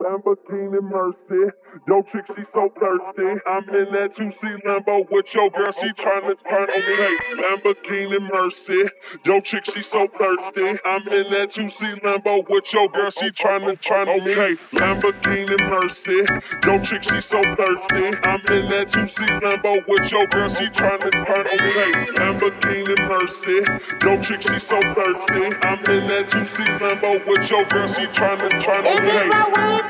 [0.00, 1.52] Lamborghini Mercy.
[1.86, 3.40] Yo, chick, she so thirsty.
[3.46, 7.42] I'm in that 2C Lambo with your girl, she tryna turn on me.
[7.42, 8.84] Lamborghini Mercy.
[9.26, 10.78] Yo, chick, she so thirsty.
[10.84, 14.34] I'm in that 2C Lambo with your girl, she tryna turn on me.
[14.72, 16.24] Lamborghini Mercy.
[16.66, 18.18] Yo, chick, she so thirsty.
[18.24, 21.92] I'm in that 2C Lambo with your girl, she tryna turn on me.
[22.16, 23.60] Lamborghini Mercy.
[24.02, 25.56] Yo, chick, she so thirsty.
[25.66, 29.89] I'm in that 2C Lambo with your girl, she tryna turn on me.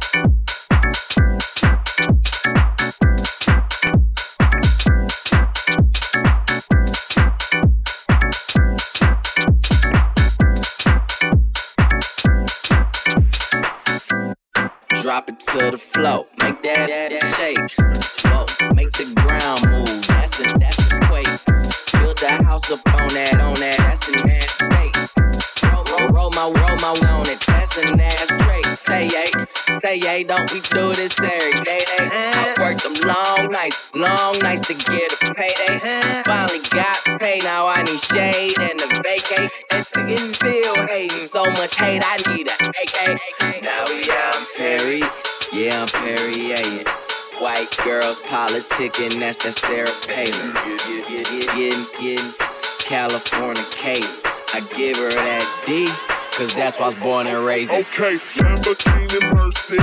[15.31, 17.57] it to the flow, make that, that, that shake.
[18.25, 22.01] Whoa, make the ground move, that's a, that's a quake.
[22.01, 24.95] Build the house up on that, on that, that's an ass state.
[25.71, 28.65] Roll, roll, roll my, roll my on it, that's an ass trait.
[28.87, 29.31] Say yay,
[29.81, 31.79] say yay, don't we do this every day?
[31.79, 32.63] Day, I uh-huh.
[32.63, 35.77] worked them long nights, long nights to get a payday.
[35.77, 36.23] Uh-huh.
[36.25, 39.51] Finally got paid, now I need shade and a vacate.
[39.71, 43.63] And to get feel hating, so much hate, I need a AK.
[43.63, 45.01] Now yeah, I'm Perry,
[45.65, 46.83] yeah, I'm Perry, yeah.
[47.39, 50.53] White girls politicking, that's that Sarah Palin.
[51.45, 52.33] Getting, getting,
[52.79, 54.07] California Kate.
[54.53, 55.87] I give her that D.
[56.37, 57.69] Cause that's why I was born and raised.
[57.69, 59.77] Okay, Lamborghini Mercy.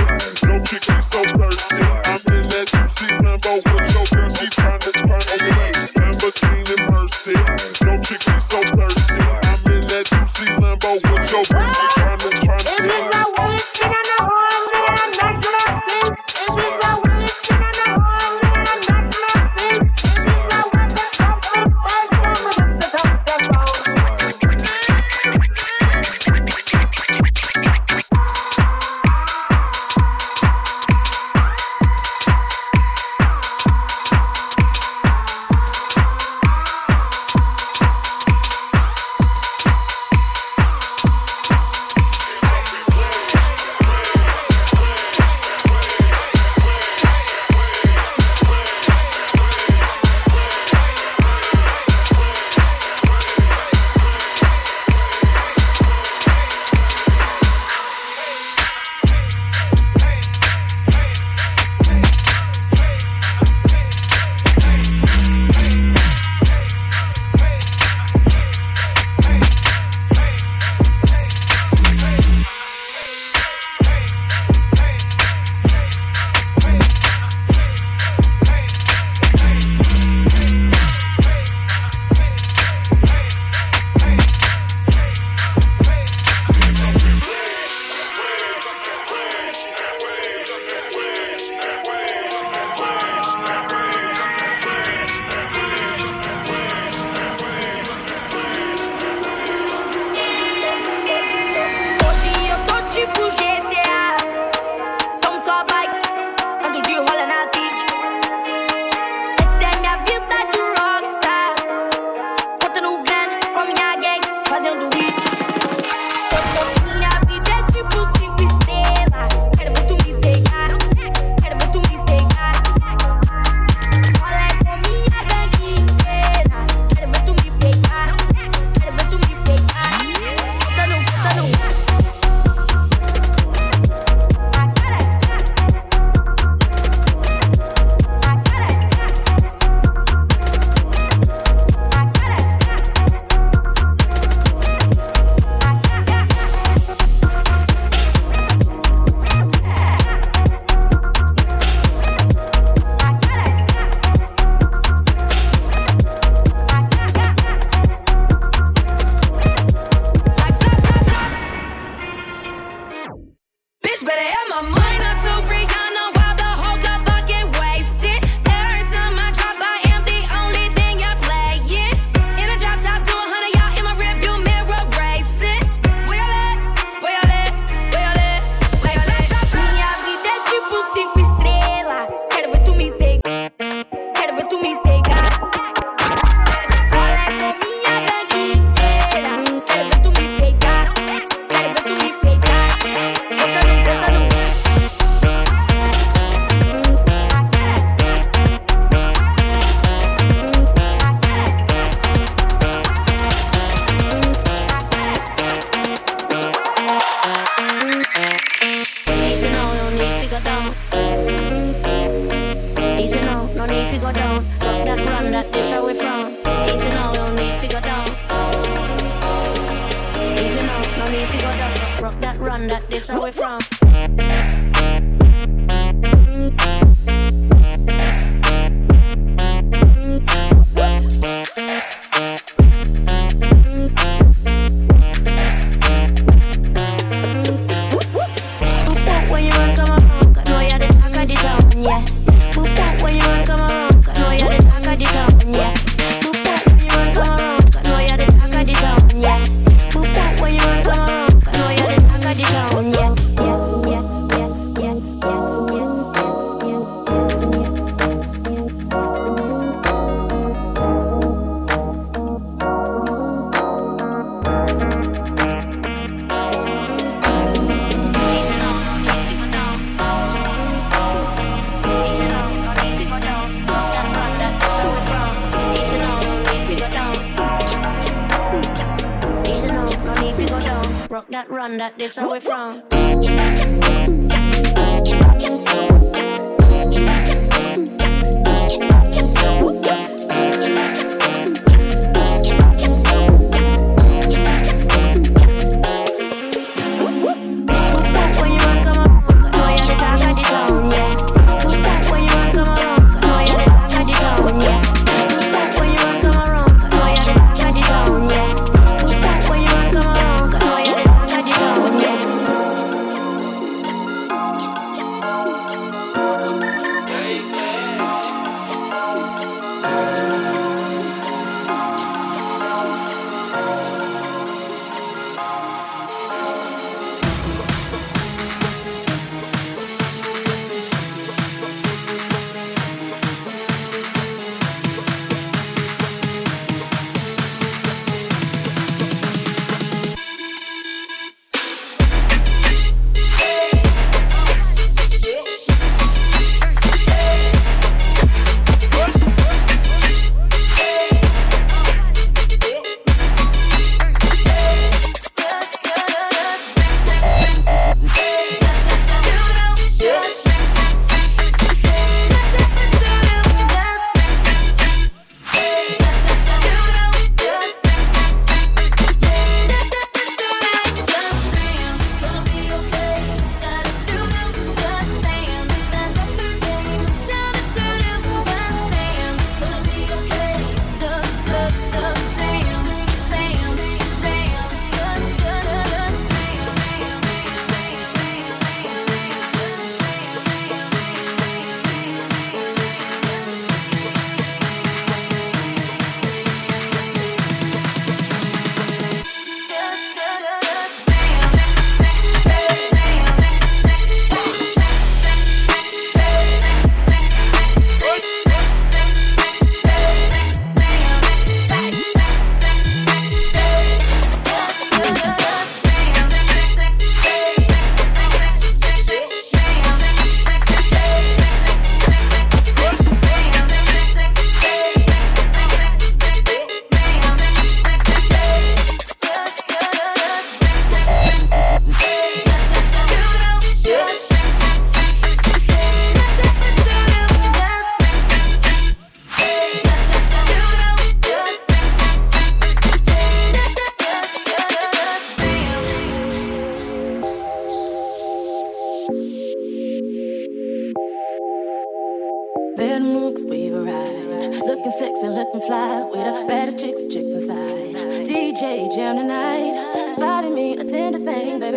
[0.45, 1.75] No chick, she so thirsty.
[1.77, 5.71] I'm in that 2C Lambo with your girl, she tryna turn me.
[5.95, 7.78] Lamborghini Mercy.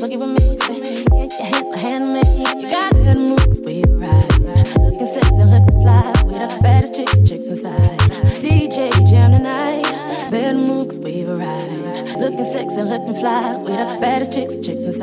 [0.00, 0.40] looking for me.
[0.40, 2.62] Say, get your hand, hand me.
[2.62, 4.40] You got good moves, we ride.
[4.78, 6.22] Looking sexy, looking fly.
[6.24, 7.98] We the baddest chicks, chicks inside.
[8.40, 9.82] DJ jam tonight.
[10.30, 12.16] Bad moves, we ride.
[12.18, 13.56] Looking sexy, looking fly.
[13.56, 14.99] We the baddest chicks, chicks inside.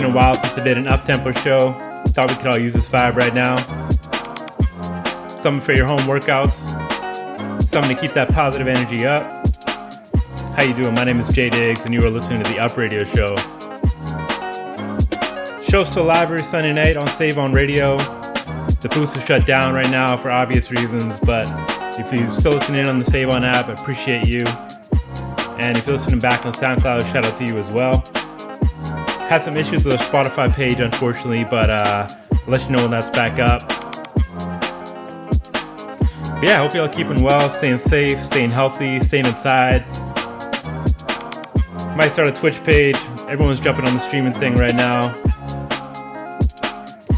[0.00, 1.72] Been a while since I did an up-tempo show.
[2.06, 3.56] Thought we could all use this vibe right now.
[5.28, 6.54] Something for your home workouts.
[7.64, 9.24] Something to keep that positive energy up.
[10.56, 10.94] How you doing?
[10.94, 13.26] My name is Jay Diggs, and you are listening to the Up Radio Show.
[15.60, 17.98] Show still live every Sunday night on Save On Radio.
[17.98, 21.46] The booth is shut down right now for obvious reasons, but
[22.00, 24.46] if you're still listening on the Save On app, I appreciate you.
[25.58, 28.02] And if you're listening back on SoundCloud, shout out to you as well.
[29.30, 32.90] Had some issues with the Spotify page, unfortunately, but uh, I'll let you know when
[32.90, 33.60] that's back up.
[36.34, 39.86] But yeah, I hope y'all keeping well, staying safe, staying healthy, staying inside.
[41.96, 42.96] Might start a Twitch page.
[43.28, 45.16] Everyone's jumping on the streaming thing right now.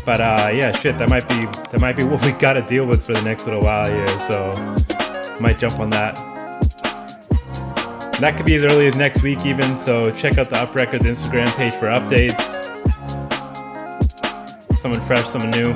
[0.05, 2.85] But uh, yeah, shit, that might be that might be what we got to deal
[2.85, 4.07] with for the next little while here.
[4.29, 4.53] So
[5.41, 6.32] might jump on that.
[8.23, 9.77] That could be as early as next week, even.
[9.79, 12.41] So check out the Up Records Instagram page for updates.
[14.77, 15.73] Someone fresh, someone new.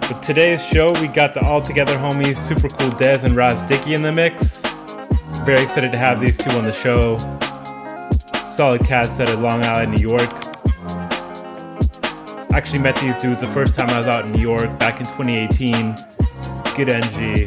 [0.00, 4.02] For today's show, we got the ALL2GETHER homies, super cool Des and Ras Diggy in
[4.02, 4.58] the mix.
[5.44, 7.18] Very excited to have these two on the show.
[8.56, 10.28] Solid cats out of Long Island, New York.
[12.50, 15.06] Actually met these dudes the first time I was out in New York back in
[15.06, 16.13] 2018
[16.76, 17.46] Good energy.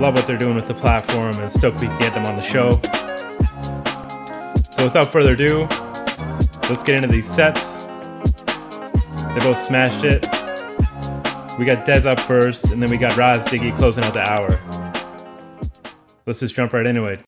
[0.00, 2.42] Love what they're doing with the platform and stoked we can get them on the
[2.42, 2.70] show.
[4.70, 5.68] So without further ado,
[6.70, 7.84] let's get into these sets.
[7.84, 10.22] They both smashed it.
[11.58, 14.58] We got Des up first, and then we got Ras Diggy closing out the hour.
[16.24, 17.20] Let's just jump right into it.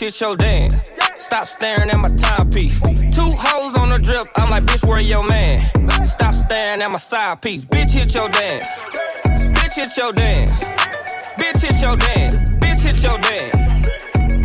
[0.00, 0.92] Hit your dance.
[1.14, 2.80] Stop staring at my timepiece.
[3.10, 5.58] Two hoes on the drip, I'm like, bitch, where your man?
[6.04, 7.64] Stop staring at my side piece.
[7.64, 8.68] Bitch, hit your dance.
[9.26, 10.52] Bitch, hit your dance.
[11.40, 12.36] Bitch, hit your dance.
[12.60, 13.56] Bitch, hit your dance.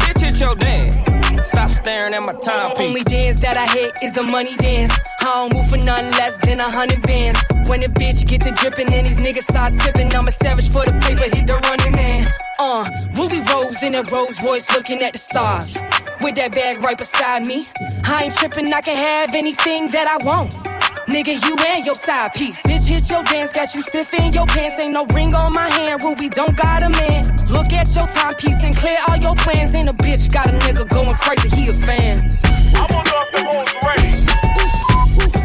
[0.02, 1.13] Bitch, hit your dance.
[1.54, 2.88] Stop staring at my timepiece.
[2.88, 4.92] Only dance that I hit is the money dance.
[5.22, 7.38] I don't move for nothing less than a hundred bands.
[7.70, 10.82] When the bitch get to dripping and these niggas start tipping, I'm a savage for
[10.82, 12.34] the paper, hit the running man.
[12.58, 15.78] Uh, Ruby Rose in a Rolls Royce looking at the stars.
[16.26, 17.68] With that bag right beside me.
[18.06, 20.73] I ain't tripping, I can have anything that I want.
[21.14, 22.60] Nigga, you and your side piece.
[22.64, 24.80] Bitch, hit your dance, got you stiff in your pants.
[24.80, 27.22] Ain't no ring on my hand, Ruby don't got a man.
[27.52, 29.76] Look at your timepiece and clear all your plans.
[29.76, 32.40] And a bitch got a nigga going crazy, he a fan.
[32.74, 34.26] I want off the hoes ready.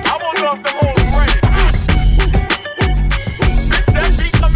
[0.08, 0.98] I want off the hoes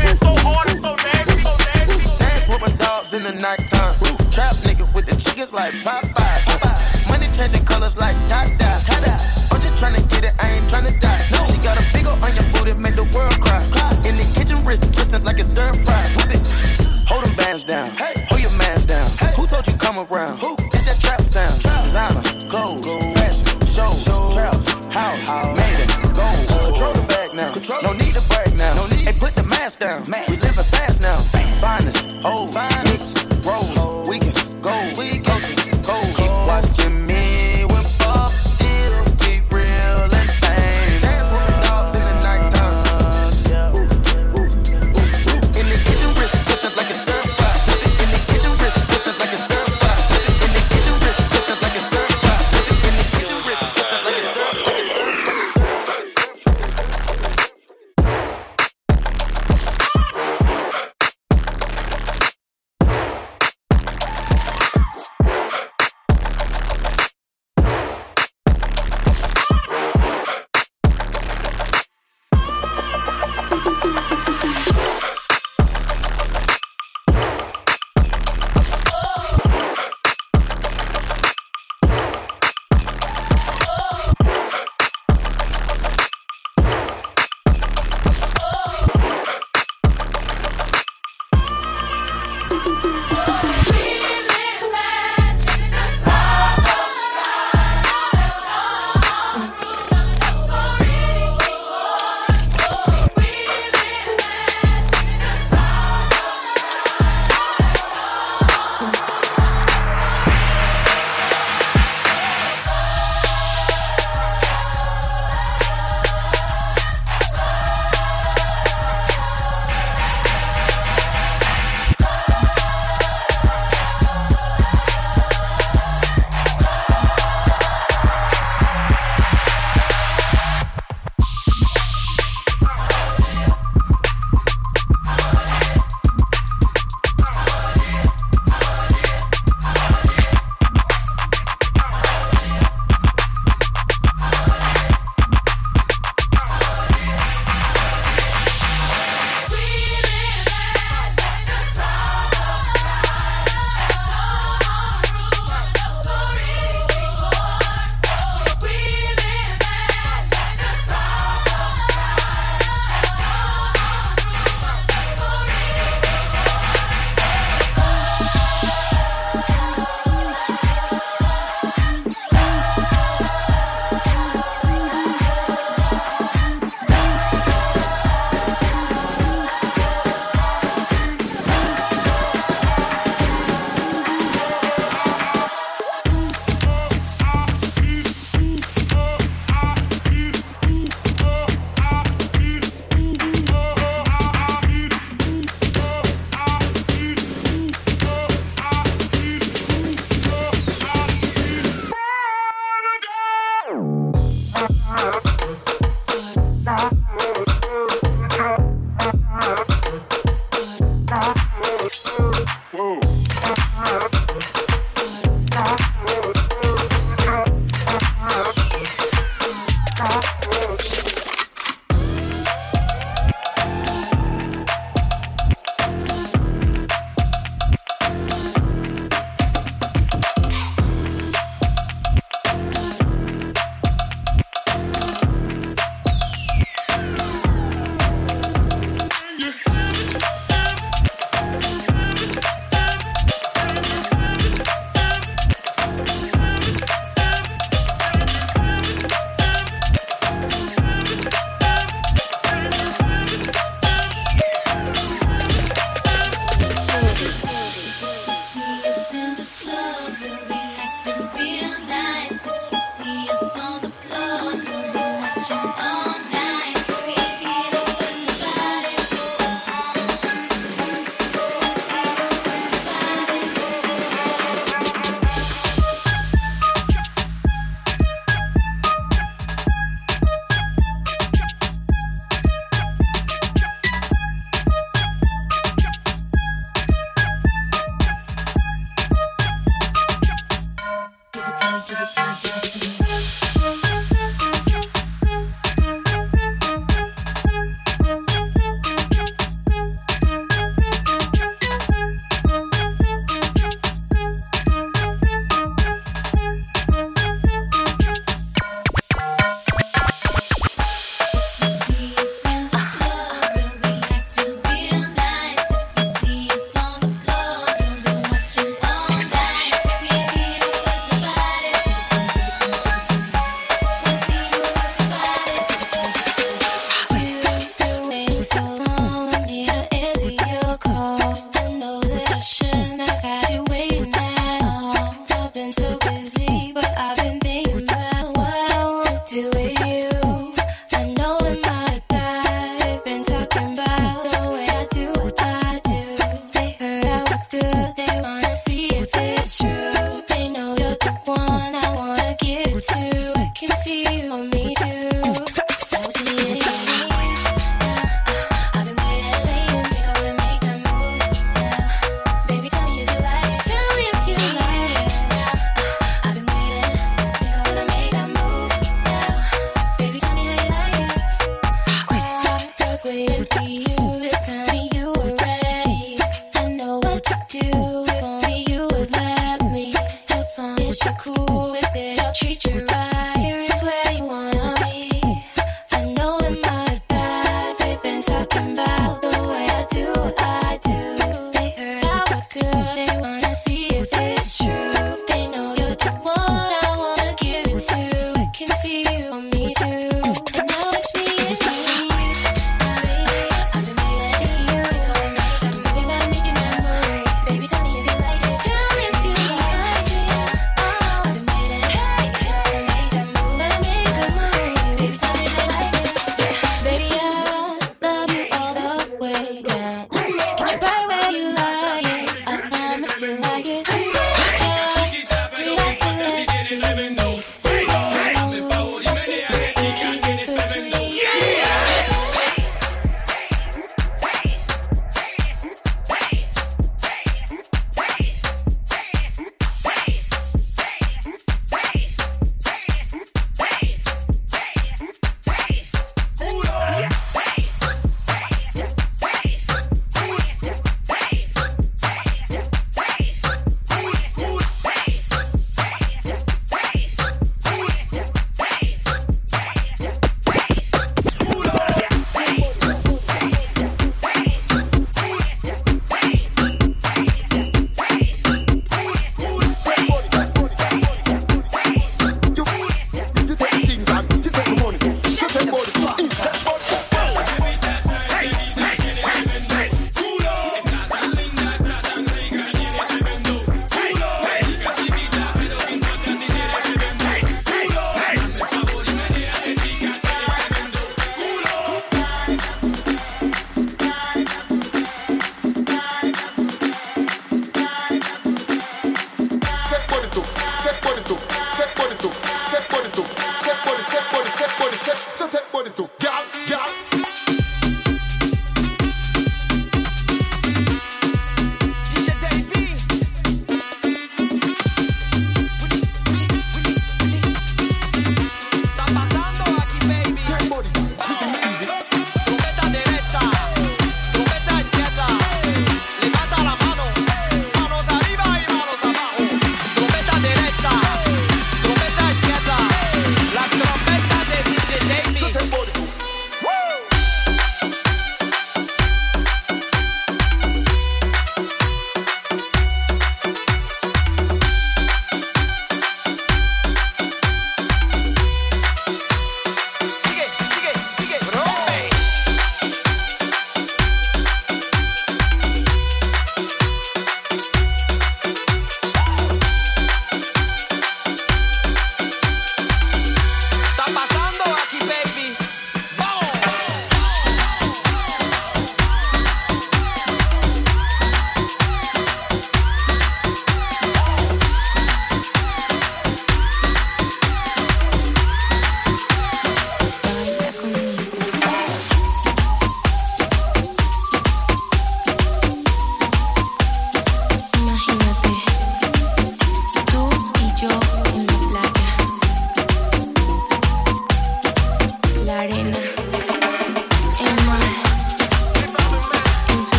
[0.00, 2.04] in so hard and so nasty, so nasty.
[2.18, 3.96] Dance with my dogs in the nighttime.
[4.30, 7.08] Trap nigga with the chickens like Popeye.
[7.08, 8.59] Money changing colors like tie-dye.
[14.70, 16.02] Wrist twisted like it's stir fry.
[17.08, 18.19] Hold them bands down, hold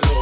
[0.00, 0.21] calor.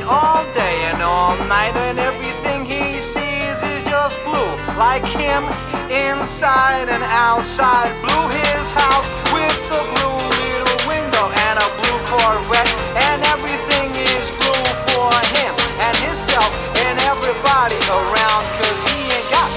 [0.00, 4.52] night, all day and all night, and everything he sees is just blue.
[4.76, 5.44] Like him,
[5.90, 8.28] inside and outside, blue.
[8.28, 14.66] his house with the blue little window and a blue Corvette, and everything is blue
[14.88, 15.52] for him
[15.84, 16.50] and himself
[16.86, 19.50] and everybody around, cause he ain't got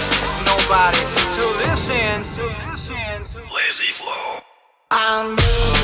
[0.45, 1.01] nobody
[1.37, 2.43] to listen to.
[2.71, 3.55] Listen to.
[3.55, 4.39] Lazy flow.
[4.91, 5.82] I'm blue.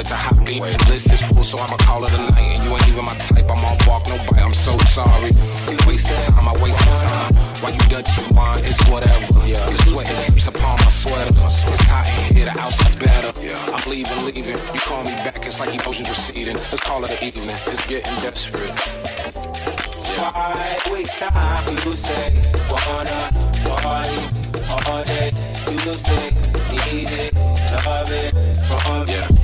[0.00, 0.60] wanted to hop me.
[0.88, 2.38] List is full, so I'ma call it a night.
[2.38, 4.42] And you ain't even my type, I'm on walk, no bite.
[4.42, 5.30] I'm so sorry.
[5.68, 7.34] You wasted time, I wasted time.
[7.60, 9.46] Why you Dutch you wine, it's whatever.
[9.46, 9.64] Yeah.
[9.66, 11.28] The sweat that drips upon my sweater.
[11.28, 13.32] It's hot in here, the outside's better.
[13.40, 13.74] Yeah.
[13.74, 14.58] I'm leaving, leaving.
[14.72, 16.56] You call me back, it's like emotions receding.
[16.56, 18.72] Let's call it an evening, it's getting desperate.
[20.08, 20.32] Yeah.
[20.32, 21.76] Why waste time?
[21.84, 22.40] You say,
[22.70, 23.30] wanna
[23.82, 24.20] party
[24.70, 25.32] all day.
[25.70, 26.30] You say,
[26.88, 27.34] need it,
[27.84, 28.32] love it,
[28.66, 29.39] from yeah.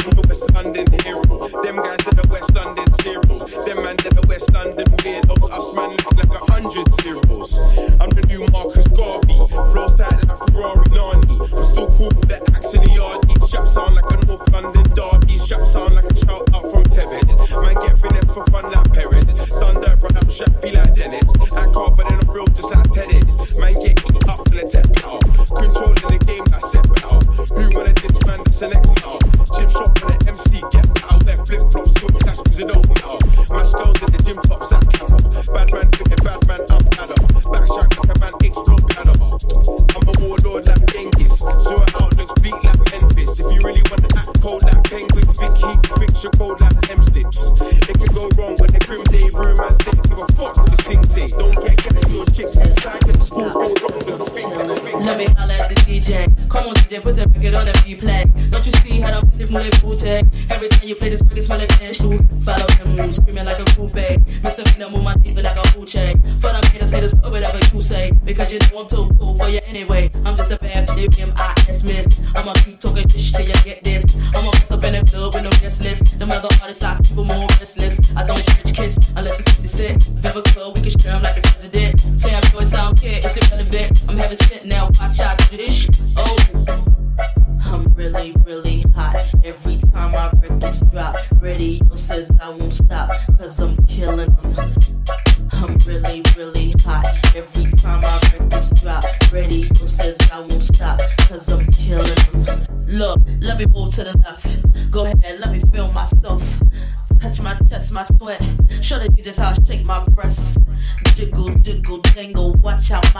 [0.00, 1.22] I'm a standing hero.
[1.62, 2.03] Them guys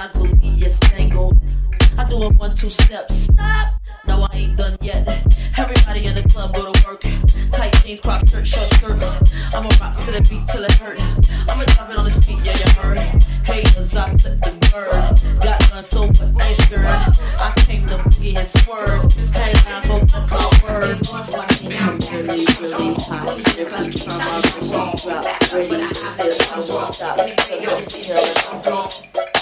[0.05, 1.32] my gluteus tangle.
[1.96, 3.24] I do a one, two steps.
[3.24, 3.74] Stop.
[4.07, 5.07] No, I ain't done yet.
[5.57, 7.02] Everybody in the club go to work.
[7.52, 9.16] Tight jeans, crop shirt, short skirts.
[9.55, 11.00] I'ma rock to the beat till it hurt.
[11.48, 12.98] I'ma drop it on the speed, yeah, you heard.
[13.46, 15.40] Haters, I flip the bird.
[15.40, 16.84] Got guns, so what I scared.
[16.84, 19.11] I came to boogie and swerve.
[19.32, 20.98] Hey, now, folks, that's my word.
[21.12, 23.28] I'm really, really hot.
[23.59, 27.16] Every time I release drop, ready to say I won't stop.
[27.16, 27.94] Cause
[28.50, 29.34] I'm killing.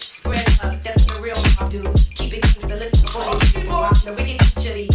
[0.00, 1.34] Square up, that's the real
[1.68, 1.82] do.
[2.14, 3.36] Keep it gangsta, look for.
[4.04, 4.88] The wicked chitty,